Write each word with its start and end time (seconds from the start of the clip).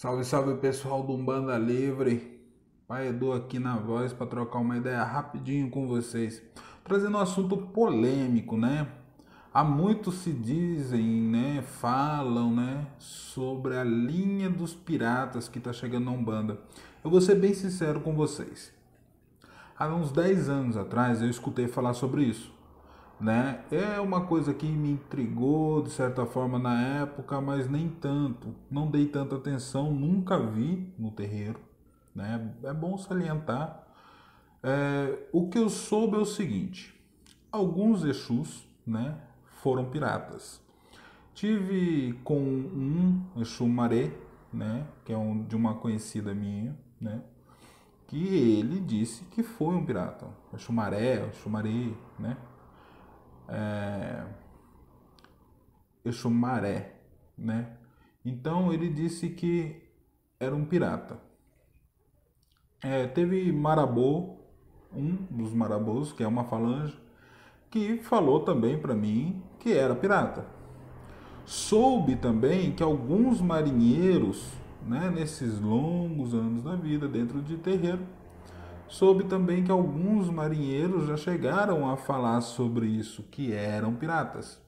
Salve, 0.00 0.24
salve 0.24 0.54
pessoal 0.54 1.02
do 1.02 1.12
Umbanda 1.12 1.58
Livre. 1.58 2.40
Pai 2.88 3.08
Edu 3.08 3.34
aqui 3.34 3.58
na 3.58 3.76
voz 3.76 4.14
para 4.14 4.26
trocar 4.26 4.60
uma 4.60 4.78
ideia 4.78 5.04
rapidinho 5.04 5.68
com 5.68 5.86
vocês. 5.86 6.42
Trazendo 6.82 7.18
um 7.18 7.20
assunto 7.20 7.54
polêmico, 7.54 8.56
né? 8.56 8.88
Há 9.52 9.62
muitos 9.62 10.14
se 10.20 10.32
dizem, 10.32 11.04
né, 11.04 11.60
falam, 11.60 12.50
né, 12.50 12.86
sobre 12.98 13.76
a 13.76 13.84
linha 13.84 14.48
dos 14.48 14.74
piratas 14.74 15.48
que 15.48 15.58
está 15.58 15.70
chegando 15.70 16.06
na 16.06 16.12
Umbanda. 16.12 16.58
Eu 17.04 17.10
vou 17.10 17.20
ser 17.20 17.34
bem 17.34 17.52
sincero 17.52 18.00
com 18.00 18.14
vocês. 18.14 18.72
Há 19.78 19.86
uns 19.88 20.10
10 20.12 20.48
anos 20.48 20.78
atrás 20.78 21.20
eu 21.20 21.28
escutei 21.28 21.68
falar 21.68 21.92
sobre 21.92 22.24
isso 22.24 22.58
né? 23.20 23.62
É 23.70 24.00
uma 24.00 24.22
coisa 24.26 24.54
que 24.54 24.66
me 24.66 24.92
intrigou 24.92 25.82
de 25.82 25.90
certa 25.90 26.24
forma 26.24 26.58
na 26.58 26.80
época, 27.02 27.40
mas 27.40 27.68
nem 27.68 27.88
tanto. 27.88 28.54
Não 28.70 28.90
dei 28.90 29.06
tanta 29.06 29.36
atenção, 29.36 29.92
nunca 29.92 30.38
vi 30.38 30.92
no 30.98 31.10
terreiro, 31.10 31.60
né? 32.14 32.52
É 32.62 32.72
bom 32.72 32.96
salientar. 32.96 33.86
É, 34.62 35.18
o 35.32 35.48
que 35.48 35.58
eu 35.58 35.68
soube 35.68 36.16
é 36.16 36.20
o 36.20 36.24
seguinte: 36.24 36.94
alguns 37.52 38.04
Exus, 38.04 38.66
né, 38.86 39.16
foram 39.62 39.90
piratas. 39.90 40.60
Tive 41.34 42.12
com 42.24 42.38
um 42.38 43.22
Exu 43.36 43.66
Maré, 43.66 44.12
né, 44.52 44.86
que 45.04 45.12
é 45.12 45.16
um, 45.16 45.42
de 45.44 45.56
uma 45.56 45.74
conhecida 45.74 46.34
minha, 46.34 46.76
né, 47.00 47.22
que 48.06 48.26
ele 48.36 48.80
disse 48.80 49.24
que 49.24 49.42
foi 49.42 49.74
um 49.74 49.84
pirata. 49.84 50.26
Exu 50.52 50.72
Maré, 50.72 51.26
Exu 51.28 51.48
Maré, 51.48 51.92
né, 52.18 52.36
é, 53.50 54.24
Exumaré, 56.04 56.94
né? 57.36 57.76
Então 58.24 58.72
ele 58.72 58.88
disse 58.88 59.30
que 59.30 59.82
era 60.38 60.54
um 60.54 60.64
pirata. 60.64 61.18
É, 62.82 63.06
teve 63.06 63.52
Marabô, 63.52 64.36
um 64.94 65.14
dos 65.30 65.52
Marabôs, 65.52 66.12
que 66.12 66.22
é 66.22 66.26
uma 66.26 66.44
falange, 66.44 66.98
que 67.70 67.98
falou 67.98 68.40
também 68.40 68.78
para 68.78 68.94
mim 68.94 69.42
que 69.58 69.72
era 69.72 69.94
pirata. 69.94 70.46
Soube 71.44 72.16
também 72.16 72.72
que 72.72 72.82
alguns 72.82 73.40
marinheiros, 73.40 74.50
né, 74.86 75.10
nesses 75.10 75.60
longos 75.60 76.34
anos 76.34 76.62
da 76.62 76.74
vida 76.76 77.06
dentro 77.06 77.42
de 77.42 77.56
terreiro, 77.56 78.00
Soube 78.90 79.22
também 79.22 79.62
que 79.62 79.70
alguns 79.70 80.28
marinheiros 80.28 81.06
já 81.06 81.16
chegaram 81.16 81.88
a 81.88 81.96
falar 81.96 82.40
sobre 82.40 82.86
isso, 82.86 83.22
que 83.22 83.52
eram 83.52 83.94
piratas. 83.94 84.60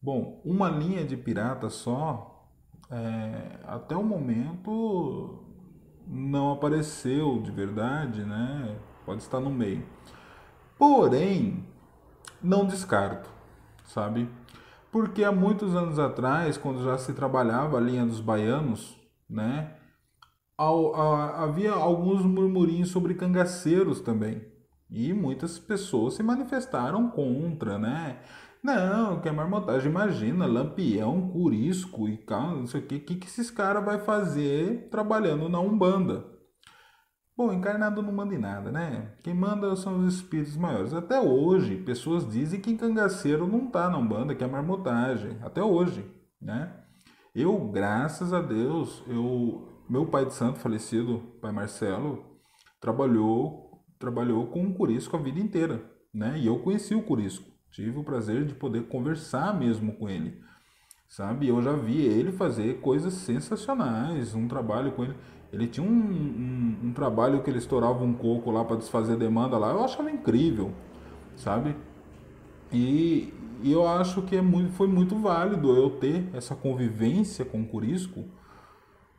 Bom, 0.00 0.42
uma 0.44 0.68
linha 0.68 1.02
de 1.06 1.16
pirata 1.16 1.70
só, 1.70 2.46
é, 2.90 3.58
até 3.66 3.96
o 3.96 4.04
momento, 4.04 5.42
não 6.06 6.52
apareceu 6.52 7.40
de 7.40 7.50
verdade, 7.50 8.22
né? 8.22 8.76
Pode 9.06 9.22
estar 9.22 9.40
no 9.40 9.50
meio. 9.50 9.86
Porém, 10.78 11.66
não 12.42 12.66
descarto, 12.66 13.30
sabe? 13.86 14.28
Porque 14.92 15.24
há 15.24 15.32
muitos 15.32 15.74
anos 15.74 15.98
atrás, 15.98 16.58
quando 16.58 16.84
já 16.84 16.98
se 16.98 17.14
trabalhava 17.14 17.78
a 17.78 17.80
linha 17.80 18.04
dos 18.04 18.20
baianos, 18.20 19.00
né? 19.28 19.78
Havia 20.56 21.72
alguns 21.72 22.22
murmurinhos 22.24 22.90
sobre 22.90 23.14
cangaceiros 23.14 24.00
também. 24.00 24.46
E 24.90 25.12
muitas 25.12 25.58
pessoas 25.58 26.14
se 26.14 26.22
manifestaram 26.22 27.10
contra, 27.10 27.78
né? 27.78 28.20
Não, 28.62 29.20
que 29.20 29.28
é 29.28 29.32
marmotagem, 29.32 29.90
imagina, 29.90 30.46
lampião, 30.46 31.28
curisco 31.28 32.08
e 32.08 32.16
calma, 32.16 32.56
não 32.56 32.66
sei 32.66 32.80
o 32.80 32.86
que, 32.86 32.98
que, 32.98 33.16
que 33.16 33.26
esses 33.26 33.50
caras 33.50 33.84
vai 33.84 33.98
fazer 33.98 34.88
trabalhando 34.90 35.50
na 35.50 35.60
Umbanda? 35.60 36.24
Bom, 37.36 37.52
encarnado 37.52 38.00
não 38.00 38.12
manda 38.12 38.34
em 38.34 38.38
nada, 38.38 38.70
né? 38.70 39.16
Quem 39.22 39.34
manda 39.34 39.74
são 39.74 39.98
os 39.98 40.14
espíritos 40.14 40.56
maiores. 40.56 40.94
Até 40.94 41.20
hoje, 41.20 41.76
pessoas 41.76 42.30
dizem 42.30 42.60
que 42.60 42.76
cangaceiro 42.76 43.46
não 43.46 43.66
tá 43.66 43.90
na 43.90 43.98
Umbanda, 43.98 44.34
que 44.34 44.44
é 44.44 44.46
marmotagem. 44.46 45.36
Até 45.42 45.62
hoje, 45.62 46.08
né? 46.40 46.72
Eu, 47.34 47.58
graças 47.72 48.32
a 48.32 48.40
Deus, 48.40 49.02
eu 49.08 49.73
meu 49.88 50.06
pai 50.06 50.24
de 50.24 50.34
santo 50.34 50.58
falecido, 50.58 51.22
pai 51.40 51.52
Marcelo, 51.52 52.24
trabalhou 52.80 53.64
trabalhou 53.98 54.46
com 54.48 54.66
o 54.66 54.74
Curisco 54.74 55.16
a 55.16 55.20
vida 55.20 55.40
inteira, 55.40 55.82
né? 56.12 56.38
E 56.38 56.46
eu 56.46 56.58
conheci 56.58 56.94
o 56.94 57.02
Curisco, 57.02 57.50
tive 57.70 57.98
o 57.98 58.04
prazer 58.04 58.44
de 58.44 58.54
poder 58.54 58.86
conversar 58.88 59.58
mesmo 59.58 59.94
com 59.94 60.08
ele, 60.08 60.38
sabe? 61.08 61.48
Eu 61.48 61.62
já 61.62 61.72
vi 61.72 62.02
ele 62.02 62.32
fazer 62.32 62.80
coisas 62.80 63.14
sensacionais, 63.14 64.34
um 64.34 64.46
trabalho 64.46 64.92
com 64.92 65.04
ele. 65.04 65.14
Ele 65.52 65.66
tinha 65.68 65.86
um, 65.86 65.92
um, 65.92 66.88
um 66.88 66.92
trabalho 66.92 67.42
que 67.42 67.48
ele 67.48 67.58
estourava 67.58 68.02
um 68.04 68.12
coco 68.12 68.50
lá 68.50 68.64
para 68.64 68.76
desfazer 68.76 69.16
demanda 69.16 69.56
lá, 69.56 69.70
eu 69.70 69.84
achava 69.84 70.10
incrível, 70.10 70.72
sabe? 71.36 71.76
E, 72.72 73.32
e 73.62 73.72
eu 73.72 73.86
acho 73.86 74.22
que 74.22 74.36
é 74.36 74.42
muito, 74.42 74.72
foi 74.72 74.88
muito 74.88 75.16
válido 75.16 75.74
eu 75.76 75.90
ter 75.90 76.28
essa 76.34 76.54
convivência 76.54 77.44
com 77.44 77.62
o 77.62 77.66
Curisco 77.66 78.24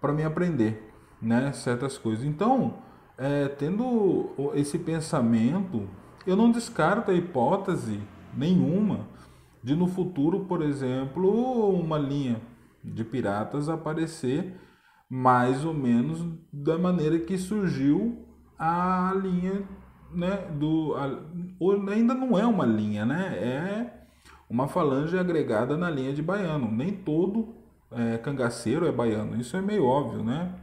para 0.05 0.13
me 0.13 0.23
aprender 0.23 0.93
né, 1.19 1.51
certas 1.51 1.97
coisas. 1.97 2.23
Então, 2.23 2.75
é, 3.17 3.47
tendo 3.47 4.29
esse 4.53 4.77
pensamento, 4.77 5.89
eu 6.27 6.35
não 6.35 6.51
descarto 6.51 7.09
a 7.09 7.13
hipótese 7.15 7.99
nenhuma 8.31 9.07
de 9.63 9.75
no 9.75 9.87
futuro, 9.87 10.41
por 10.41 10.61
exemplo, 10.61 11.73
uma 11.73 11.97
linha 11.97 12.39
de 12.83 13.03
piratas 13.03 13.67
aparecer 13.67 14.55
mais 15.09 15.65
ou 15.65 15.73
menos 15.73 16.23
da 16.53 16.77
maneira 16.77 17.17
que 17.17 17.35
surgiu 17.35 18.27
a 18.59 19.11
linha 19.19 19.63
né, 20.11 20.37
do 20.51 20.93
a, 20.95 21.91
ainda 21.91 22.13
não 22.13 22.37
é 22.37 22.45
uma 22.45 22.65
linha, 22.65 23.05
né? 23.07 23.35
É 23.39 24.05
uma 24.47 24.67
falange 24.67 25.17
agregada 25.17 25.75
na 25.75 25.89
linha 25.89 26.13
de 26.13 26.21
baiano. 26.21 26.71
Nem 26.71 26.93
todo 26.93 27.64
é, 27.91 28.17
cangaceiro 28.17 28.87
é 28.87 28.91
baiano. 28.91 29.39
Isso 29.39 29.55
é 29.55 29.61
meio 29.61 29.85
óbvio, 29.85 30.23
né? 30.23 30.53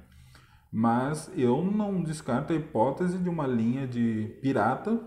Mas 0.71 1.31
eu 1.37 1.63
não 1.63 2.03
descarto 2.03 2.53
a 2.53 2.57
hipótese 2.57 3.19
de 3.19 3.29
uma 3.29 3.47
linha 3.47 3.87
de 3.87 4.39
pirata, 4.41 4.99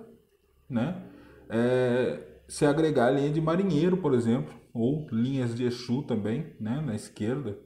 né? 0.70 1.04
É, 1.50 2.42
se 2.48 2.66
agregar 2.66 3.08
a 3.08 3.12
linha 3.12 3.32
de 3.32 3.42
marinheiro, 3.42 3.98
por 3.98 4.14
exemplo, 4.14 4.54
ou 4.74 5.08
linhas 5.12 5.56
de 5.56 5.66
Exu 5.66 6.04
também, 6.04 6.54
né? 6.60 6.82
Na 6.82 6.94
esquerda, 6.94 7.58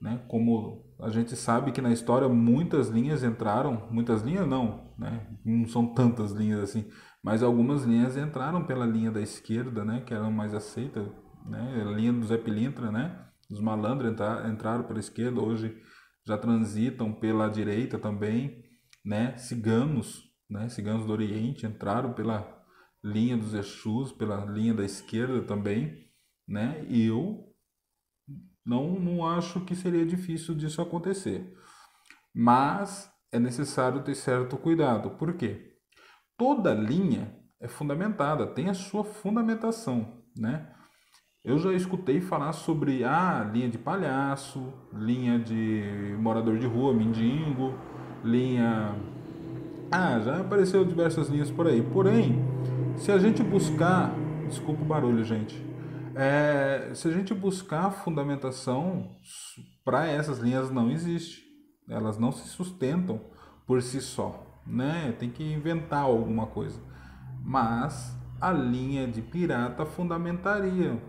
né? 0.00 0.20
Como 0.28 0.84
a 1.00 1.10
gente 1.10 1.36
sabe 1.36 1.72
que 1.72 1.80
na 1.80 1.92
história 1.92 2.28
muitas 2.28 2.88
linhas 2.88 3.22
entraram, 3.22 3.86
muitas 3.90 4.22
linhas 4.22 4.46
não, 4.46 4.92
né? 4.98 5.26
Não 5.44 5.66
são 5.68 5.86
tantas 5.86 6.32
linhas 6.32 6.60
assim, 6.60 6.88
mas 7.22 7.42
algumas 7.42 7.84
linhas 7.84 8.16
entraram 8.16 8.64
pela 8.64 8.86
linha 8.86 9.10
da 9.10 9.20
esquerda, 9.20 9.84
né? 9.84 10.02
Que 10.04 10.14
era 10.14 10.28
mais 10.30 10.54
aceita, 10.54 11.08
né? 11.44 11.84
A 11.86 11.90
linha 11.90 12.12
do 12.12 12.26
Zé 12.26 12.36
Pilintra, 12.36 12.90
né? 12.90 13.26
Os 13.50 13.60
malandros 13.60 14.12
entraram 14.50 14.84
pela 14.84 14.98
esquerda, 14.98 15.40
hoje 15.40 15.80
já 16.26 16.36
transitam 16.36 17.12
pela 17.12 17.48
direita 17.48 17.98
também, 17.98 18.64
né? 19.04 19.36
Ciganos, 19.36 20.24
né? 20.50 20.68
Ciganos 20.68 21.06
do 21.06 21.12
Oriente 21.12 21.66
entraram 21.66 22.12
pela 22.12 22.56
linha 23.04 23.36
dos 23.36 23.54
Exus, 23.54 24.12
pela 24.12 24.44
linha 24.44 24.74
da 24.74 24.84
esquerda 24.84 25.42
também, 25.42 26.10
né? 26.48 26.84
E 26.88 27.06
eu 27.06 27.46
não, 28.64 28.98
não 28.98 29.24
acho 29.24 29.64
que 29.64 29.76
seria 29.76 30.04
difícil 30.04 30.54
disso 30.54 30.82
acontecer. 30.82 31.56
Mas 32.34 33.08
é 33.30 33.38
necessário 33.38 34.02
ter 34.02 34.16
certo 34.16 34.58
cuidado. 34.58 35.10
Por 35.10 35.36
quê? 35.36 35.76
Toda 36.36 36.74
linha 36.74 37.34
é 37.60 37.68
fundamentada, 37.68 38.46
tem 38.46 38.68
a 38.68 38.74
sua 38.74 39.04
fundamentação, 39.04 40.22
né? 40.36 40.74
Eu 41.46 41.60
já 41.60 41.72
escutei 41.72 42.20
falar 42.20 42.52
sobre 42.52 43.04
a 43.04 43.38
ah, 43.38 43.44
linha 43.44 43.68
de 43.68 43.78
palhaço, 43.78 44.74
linha 44.92 45.38
de 45.38 46.16
morador 46.18 46.58
de 46.58 46.66
rua, 46.66 46.92
mendigo, 46.92 47.72
linha. 48.24 48.96
Ah, 49.88 50.18
já 50.18 50.40
apareceu 50.40 50.84
diversas 50.84 51.28
linhas 51.28 51.48
por 51.48 51.68
aí. 51.68 51.80
Porém, 51.80 52.44
se 52.96 53.12
a 53.12 53.18
gente 53.18 53.44
buscar. 53.44 54.12
Desculpa 54.48 54.82
o 54.82 54.84
barulho, 54.84 55.22
gente. 55.22 55.64
É, 56.16 56.90
se 56.94 57.06
a 57.06 57.12
gente 57.12 57.32
buscar 57.32 57.92
fundamentação 57.92 59.12
para 59.84 60.04
essas 60.04 60.40
linhas, 60.40 60.68
não 60.68 60.90
existe. 60.90 61.44
Elas 61.88 62.18
não 62.18 62.32
se 62.32 62.48
sustentam 62.48 63.20
por 63.68 63.80
si 63.82 64.00
só. 64.00 64.44
Né? 64.66 65.14
Tem 65.16 65.30
que 65.30 65.44
inventar 65.44 66.02
alguma 66.02 66.48
coisa. 66.48 66.80
Mas 67.40 68.16
a 68.40 68.50
linha 68.50 69.06
de 69.06 69.22
pirata 69.22 69.86
fundamentaria 69.86 71.00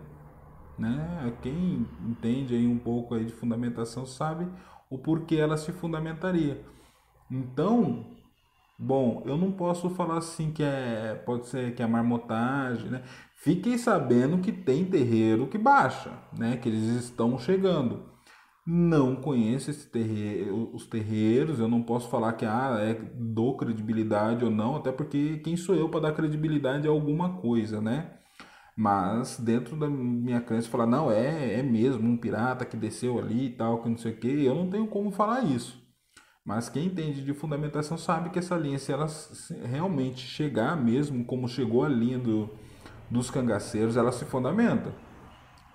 né? 0.78 1.32
Quem 1.42 1.86
entende 2.06 2.54
aí 2.54 2.66
um 2.66 2.78
pouco 2.78 3.14
aí 3.14 3.24
de 3.24 3.32
fundamentação 3.32 4.06
sabe 4.06 4.48
o 4.90 4.98
porquê 4.98 5.36
ela 5.36 5.56
se 5.56 5.72
fundamentaria. 5.72 6.64
Então, 7.30 8.06
bom, 8.78 9.22
eu 9.26 9.36
não 9.36 9.52
posso 9.52 9.90
falar 9.90 10.18
assim 10.18 10.50
que 10.50 10.62
é, 10.62 11.14
pode 11.26 11.46
ser 11.46 11.74
que 11.74 11.82
é 11.82 11.86
marmotagem, 11.86 12.90
né? 12.90 13.02
Fiquem 13.34 13.76
sabendo 13.78 14.38
que 14.38 14.52
tem 14.52 14.84
terreiro 14.84 15.46
que 15.46 15.58
baixa, 15.58 16.12
né? 16.36 16.56
Que 16.56 16.68
eles 16.68 16.84
estão 17.04 17.38
chegando. 17.38 18.08
Não 18.66 19.16
conheço 19.16 19.70
esse 19.70 19.88
terreiro, 19.88 20.70
os 20.74 20.86
terreiros, 20.86 21.58
eu 21.58 21.68
não 21.68 21.82
posso 21.82 22.08
falar 22.10 22.34
que 22.34 22.44
ah, 22.44 22.76
é, 22.80 22.94
dou 23.14 23.56
credibilidade 23.56 24.44
ou 24.44 24.50
não, 24.50 24.76
até 24.76 24.92
porque 24.92 25.38
quem 25.38 25.56
sou 25.56 25.74
eu 25.74 25.88
para 25.88 26.00
dar 26.00 26.12
credibilidade 26.12 26.86
a 26.86 26.90
alguma 26.90 27.38
coisa, 27.38 27.80
né? 27.80 28.18
Mas 28.80 29.40
dentro 29.40 29.74
da 29.74 29.90
minha 29.90 30.40
crença 30.40 30.68
falar, 30.68 30.86
não, 30.86 31.10
é, 31.10 31.58
é 31.58 31.62
mesmo 31.64 32.08
um 32.08 32.16
pirata 32.16 32.64
que 32.64 32.76
desceu 32.76 33.18
ali 33.18 33.46
e 33.46 33.50
tal, 33.50 33.82
que 33.82 33.88
não 33.88 33.98
sei 33.98 34.12
o 34.12 34.16
que, 34.16 34.44
eu 34.44 34.54
não 34.54 34.70
tenho 34.70 34.86
como 34.86 35.10
falar 35.10 35.42
isso. 35.42 35.84
Mas 36.44 36.68
quem 36.68 36.86
entende 36.86 37.24
de 37.24 37.34
fundamentação 37.34 37.98
sabe 37.98 38.30
que 38.30 38.38
essa 38.38 38.54
linha, 38.54 38.78
se 38.78 38.92
ela 38.92 39.08
realmente 39.64 40.20
chegar 40.20 40.76
mesmo 40.76 41.24
como 41.24 41.48
chegou 41.48 41.84
a 41.84 41.88
linha 41.88 42.20
do, 42.20 42.50
dos 43.10 43.32
cangaceiros, 43.32 43.96
ela 43.96 44.12
se 44.12 44.24
fundamenta. 44.24 44.94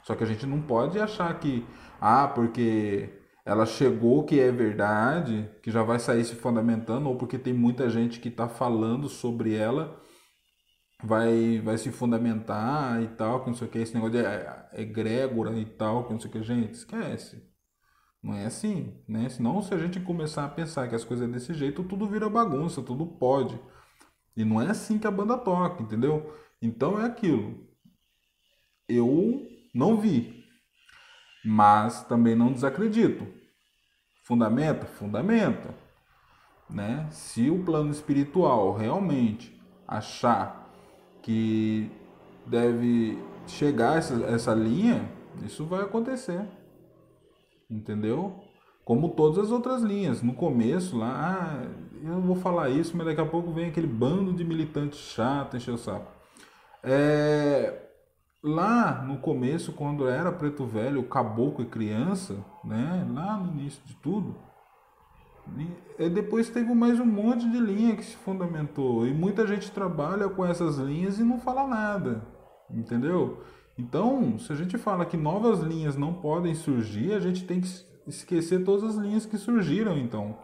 Só 0.03 0.15
que 0.15 0.23
a 0.23 0.27
gente 0.27 0.45
não 0.45 0.61
pode 0.61 0.97
achar 0.97 1.37
que, 1.37 1.65
ah, 1.99 2.29
porque 2.29 3.09
ela 3.45 3.65
chegou 3.65 4.23
que 4.23 4.39
é 4.39 4.49
verdade, 4.49 5.49
que 5.61 5.69
já 5.69 5.83
vai 5.83 5.99
sair 5.99 6.23
se 6.23 6.35
fundamentando, 6.35 7.09
ou 7.09 7.17
porque 7.17 7.37
tem 7.37 7.53
muita 7.53 7.89
gente 7.89 8.21
que 8.21 8.29
está 8.29 8.47
falando 8.47 9.09
sobre 9.09 9.53
ela, 9.53 10.01
vai, 11.03 11.59
vai 11.59 11.77
se 11.77 11.91
fundamentar 11.91 13.01
e 13.01 13.07
tal, 13.09 13.41
que 13.41 13.47
não 13.47 13.55
sei 13.55 13.67
o 13.67 13.69
que, 13.69 13.79
esse 13.79 13.93
negócio 13.93 14.17
de 14.17 14.81
egrégora 14.81 15.53
e 15.57 15.65
tal, 15.65 16.05
que 16.05 16.13
não 16.13 16.19
sei 16.19 16.29
o 16.29 16.33
que, 16.33 16.43
gente, 16.43 16.73
esquece. 16.73 17.43
Não 18.21 18.33
é 18.33 18.45
assim, 18.45 19.03
né? 19.07 19.27
Senão, 19.27 19.61
se 19.61 19.73
a 19.73 19.77
gente 19.77 19.99
começar 19.99 20.45
a 20.45 20.49
pensar 20.49 20.87
que 20.87 20.95
as 20.95 21.03
coisas 21.03 21.27
é 21.27 21.31
desse 21.31 21.53
jeito, 21.53 21.83
tudo 21.83 22.07
vira 22.07 22.29
bagunça, 22.29 22.81
tudo 22.81 23.05
pode. 23.05 23.59
E 24.35 24.45
não 24.45 24.61
é 24.61 24.69
assim 24.69 24.97
que 24.97 25.05
a 25.05 25.11
banda 25.11 25.37
toca, 25.37 25.83
entendeu? 25.83 26.33
Então 26.61 26.99
é 26.99 27.05
aquilo. 27.05 27.67
Eu 28.87 29.45
não 29.75 29.97
vi, 29.99 30.45
mas 31.43 32.03
também 32.05 32.33
não 32.33 32.53
desacredito. 32.53 33.27
Fundamenta? 34.23 34.85
Fundamenta. 34.85 35.75
Né? 36.69 37.07
Se 37.11 37.49
o 37.49 37.63
plano 37.63 37.91
espiritual 37.91 38.73
realmente 38.73 39.61
achar 39.85 40.62
que 41.23 41.89
deve 42.45 43.17
chegar 43.47 43.97
essa, 43.97 44.13
essa 44.25 44.53
linha, 44.53 45.09
isso 45.43 45.65
vai 45.65 45.81
acontecer. 45.81 46.45
Entendeu? 47.67 48.35
Como 48.85 49.09
todas 49.09 49.45
as 49.45 49.51
outras 49.51 49.81
linhas. 49.81 50.21
No 50.21 50.33
começo 50.33 50.95
lá, 50.95 51.39
ah, 51.41 51.67
eu 52.03 52.21
vou 52.21 52.35
falar 52.35 52.69
isso, 52.69 52.95
mas 52.95 53.07
daqui 53.07 53.21
a 53.21 53.25
pouco 53.25 53.51
vem 53.51 53.69
aquele 53.69 53.87
bando 53.87 54.31
de 54.31 54.43
militantes 54.43 54.99
chato 54.99 55.57
encher 55.57 55.73
o 55.73 55.77
saco. 55.77 56.11
É, 56.83 57.83
Lá 58.43 59.01
no 59.01 59.19
começo, 59.19 59.71
quando 59.71 60.05
era 60.05 60.29
preto 60.29 60.65
velho, 60.65 61.01
caboclo 61.03 61.63
e 61.63 61.67
criança, 61.67 62.43
né? 62.61 63.07
Lá 63.09 63.37
no 63.37 63.53
início 63.53 63.81
de 63.85 63.95
tudo, 63.95 64.35
e 65.99 66.09
depois 66.09 66.49
teve 66.49 66.73
mais 66.73 66.99
um 66.99 67.05
monte 67.05 67.49
de 67.49 67.59
linha 67.59 67.95
que 67.95 68.03
se 68.03 68.15
fundamentou. 68.15 69.05
E 69.05 69.13
muita 69.13 69.45
gente 69.45 69.71
trabalha 69.71 70.27
com 70.29 70.45
essas 70.45 70.77
linhas 70.77 71.19
e 71.19 71.23
não 71.23 71.39
fala 71.39 71.67
nada. 71.67 72.25
Entendeu? 72.69 73.43
Então, 73.77 74.37
se 74.39 74.51
a 74.51 74.55
gente 74.55 74.77
fala 74.77 75.05
que 75.05 75.17
novas 75.17 75.59
linhas 75.59 75.95
não 75.95 76.13
podem 76.13 76.53
surgir, 76.55 77.13
a 77.13 77.19
gente 77.19 77.45
tem 77.45 77.61
que 77.61 77.67
esquecer 78.07 78.63
todas 78.63 78.83
as 78.83 78.95
linhas 78.95 79.25
que 79.25 79.37
surgiram, 79.37 79.97
então, 79.97 80.37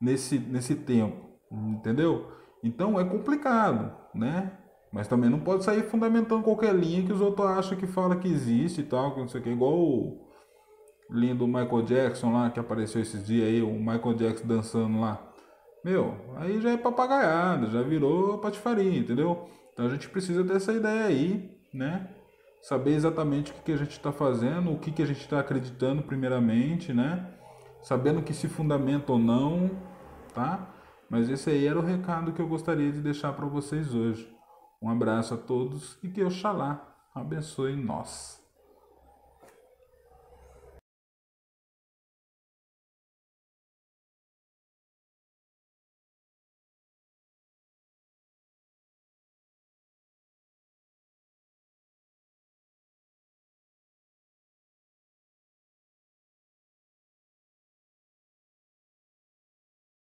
nesse, 0.00 0.38
nesse 0.38 0.74
tempo. 0.74 1.28
Entendeu? 1.50 2.30
Então 2.62 2.98
é 2.98 3.04
complicado, 3.04 3.92
né? 4.14 4.52
Mas 4.92 5.08
também 5.08 5.30
não 5.30 5.40
pode 5.40 5.64
sair 5.64 5.82
fundamentando 5.84 6.42
qualquer 6.42 6.74
linha 6.74 7.04
que 7.04 7.12
os 7.12 7.20
outros 7.20 7.46
acham 7.46 7.78
que 7.78 7.86
fala 7.86 8.16
que 8.16 8.28
existe 8.28 8.80
e 8.80 8.84
tal, 8.84 9.14
que 9.14 9.20
não 9.20 9.28
sei 9.28 9.40
o 9.40 9.44
que. 9.44 9.50
Igual 9.50 10.29
o 11.10 11.14
linha 11.14 11.34
do 11.34 11.46
Michael 11.46 11.82
Jackson 11.82 12.32
lá, 12.32 12.50
que 12.50 12.60
apareceu 12.60 13.00
esses 13.00 13.26
dias 13.26 13.48
aí, 13.48 13.62
o 13.62 13.72
Michael 13.72 14.14
Jackson 14.14 14.46
dançando 14.46 15.00
lá. 15.00 15.20
Meu, 15.84 16.14
aí 16.36 16.60
já 16.60 16.70
é 16.70 16.76
papagaiada, 16.76 17.66
já 17.66 17.82
virou 17.82 18.38
patifaria, 18.38 18.98
entendeu? 18.98 19.48
Então 19.72 19.86
a 19.86 19.88
gente 19.88 20.08
precisa 20.08 20.44
dessa 20.44 20.72
ideia 20.72 21.04
aí, 21.04 21.58
né? 21.72 22.08
Saber 22.62 22.92
exatamente 22.92 23.50
o 23.50 23.54
que, 23.54 23.62
que 23.62 23.72
a 23.72 23.76
gente 23.76 23.92
está 23.92 24.12
fazendo, 24.12 24.72
o 24.72 24.78
que, 24.78 24.92
que 24.92 25.02
a 25.02 25.06
gente 25.06 25.20
está 25.20 25.40
acreditando 25.40 26.02
primeiramente, 26.02 26.92
né? 26.92 27.34
Sabendo 27.82 28.22
que 28.22 28.34
se 28.34 28.46
fundamenta 28.46 29.12
ou 29.12 29.18
não, 29.18 29.70
tá? 30.34 30.68
Mas 31.08 31.30
esse 31.30 31.50
aí 31.50 31.66
era 31.66 31.78
o 31.78 31.82
recado 31.82 32.32
que 32.32 32.40
eu 32.40 32.46
gostaria 32.46 32.92
de 32.92 33.00
deixar 33.00 33.32
para 33.32 33.46
vocês 33.46 33.94
hoje. 33.94 34.30
Um 34.82 34.90
abraço 34.90 35.34
a 35.34 35.36
todos 35.36 35.98
e 36.02 36.08
que 36.08 36.22
Oxalá 36.22 36.86
abençoe 37.14 37.74
nós. 37.74 38.39